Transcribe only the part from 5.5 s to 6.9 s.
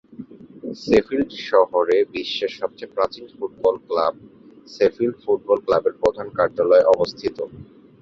ক্লাবের প্রধান কার্যালয়